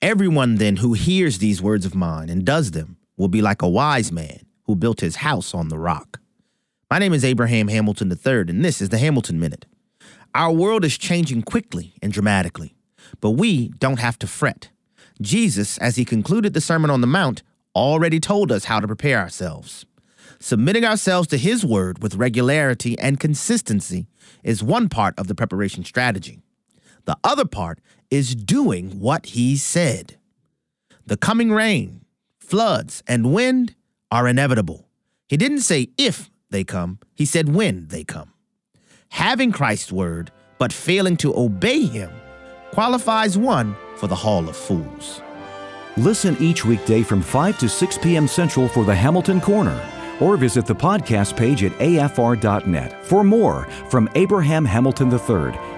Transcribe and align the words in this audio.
Everyone 0.00 0.54
then 0.56 0.76
who 0.76 0.92
hears 0.92 1.38
these 1.38 1.60
words 1.60 1.84
of 1.84 1.92
mine 1.92 2.30
and 2.30 2.44
does 2.44 2.70
them 2.70 2.98
will 3.16 3.26
be 3.26 3.42
like 3.42 3.62
a 3.62 3.68
wise 3.68 4.12
man 4.12 4.46
who 4.66 4.76
built 4.76 5.00
his 5.00 5.16
house 5.16 5.52
on 5.52 5.70
the 5.70 5.78
rock. 5.78 6.20
My 6.88 7.00
name 7.00 7.12
is 7.12 7.24
Abraham 7.24 7.66
Hamilton 7.66 8.08
III, 8.08 8.42
and 8.42 8.64
this 8.64 8.80
is 8.80 8.90
the 8.90 8.98
Hamilton 8.98 9.40
Minute. 9.40 9.66
Our 10.36 10.52
world 10.52 10.84
is 10.84 10.96
changing 10.98 11.42
quickly 11.42 11.94
and 12.00 12.12
dramatically, 12.12 12.76
but 13.20 13.30
we 13.30 13.70
don't 13.80 13.98
have 13.98 14.16
to 14.20 14.28
fret. 14.28 14.68
Jesus, 15.20 15.78
as 15.78 15.96
he 15.96 16.04
concluded 16.04 16.54
the 16.54 16.60
Sermon 16.60 16.90
on 16.90 17.00
the 17.00 17.08
Mount, 17.08 17.42
already 17.74 18.20
told 18.20 18.52
us 18.52 18.66
how 18.66 18.78
to 18.78 18.86
prepare 18.86 19.18
ourselves. 19.18 19.84
Submitting 20.38 20.84
ourselves 20.84 21.26
to 21.26 21.38
his 21.38 21.66
word 21.66 22.04
with 22.04 22.14
regularity 22.14 22.96
and 23.00 23.18
consistency 23.18 24.06
is 24.44 24.62
one 24.62 24.88
part 24.88 25.18
of 25.18 25.26
the 25.26 25.34
preparation 25.34 25.82
strategy. 25.82 26.38
The 27.04 27.16
other 27.24 27.44
part 27.44 27.80
is 28.10 28.34
doing 28.34 29.00
what 29.00 29.26
he 29.26 29.56
said. 29.56 30.16
The 31.06 31.16
coming 31.16 31.52
rain, 31.52 32.04
floods, 32.38 33.02
and 33.06 33.32
wind 33.32 33.74
are 34.10 34.28
inevitable. 34.28 34.88
He 35.28 35.36
didn't 35.36 35.60
say 35.60 35.88
if 35.98 36.30
they 36.50 36.64
come, 36.64 36.98
he 37.14 37.24
said 37.24 37.54
when 37.54 37.88
they 37.88 38.04
come. 38.04 38.32
Having 39.10 39.52
Christ's 39.52 39.92
word, 39.92 40.30
but 40.58 40.72
failing 40.72 41.16
to 41.18 41.38
obey 41.38 41.84
him, 41.84 42.10
qualifies 42.72 43.38
one 43.38 43.76
for 43.96 44.06
the 44.06 44.14
Hall 44.14 44.48
of 44.48 44.56
Fools. 44.56 45.22
Listen 45.96 46.36
each 46.40 46.64
weekday 46.64 47.02
from 47.02 47.20
5 47.22 47.58
to 47.58 47.68
6 47.68 47.98
p.m. 47.98 48.28
Central 48.28 48.68
for 48.68 48.84
the 48.84 48.94
Hamilton 48.94 49.40
Corner, 49.40 49.80
or 50.20 50.36
visit 50.36 50.66
the 50.66 50.74
podcast 50.74 51.36
page 51.36 51.64
at 51.64 51.72
afr.net 51.72 53.04
for 53.04 53.24
more 53.24 53.64
from 53.88 54.08
Abraham 54.14 54.64
Hamilton 54.64 55.10
III, 55.10 55.77